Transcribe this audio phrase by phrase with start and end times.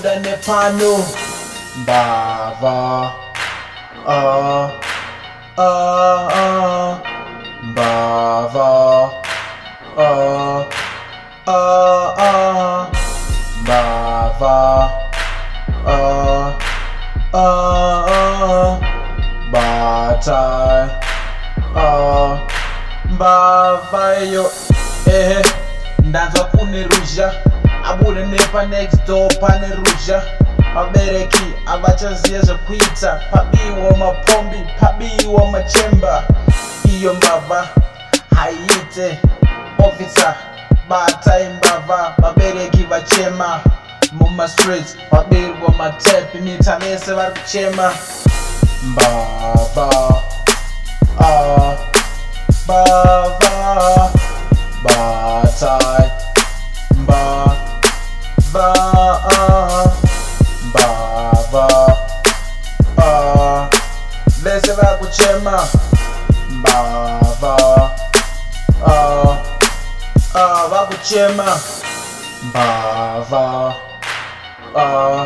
[0.00, 0.96] 보다 내 파노
[1.86, 2.64] 바바
[4.06, 4.80] 아아아
[6.36, 7.02] 아,
[7.76, 8.58] 바바
[9.96, 10.68] 아아아
[12.16, 12.88] 아,
[13.66, 14.44] 바바
[15.84, 17.38] 아아아
[19.52, 20.26] 바탈
[21.74, 21.78] 아
[23.18, 24.34] 바바요
[25.08, 25.30] 에헤
[26.10, 27.49] 난사 보내루자
[27.90, 30.18] abude nepanext door pane ruzha
[30.74, 36.24] vabereki avachaziva zvekuita pabiwa mapombi pabiwa machemba
[36.88, 37.68] iyo mbavha
[38.36, 39.18] haiite
[39.86, 40.34] ofisa
[40.88, 43.60] batai mbavha vabereki vachema
[44.12, 47.94] mumastreet vabirwa matepi mita vese vari kuchema
[48.82, 50.14] mbavha
[51.18, 51.78] mbavha
[54.82, 56.10] batai
[56.94, 57.49] mbavha
[58.52, 58.66] ba
[60.74, 60.86] ba
[61.52, 61.66] ba
[63.00, 63.68] ah
[64.42, 65.54] beseva kuchema
[66.64, 66.76] ba
[67.40, 67.54] ba
[68.82, 69.30] ah
[70.34, 71.48] ah vakuchema
[72.54, 72.66] ba
[73.30, 73.44] ba
[74.74, 75.20] ah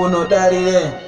[0.00, 1.03] uno daddy